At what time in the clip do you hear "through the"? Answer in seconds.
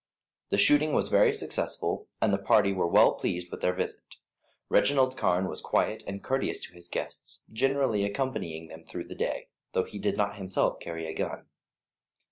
8.83-9.13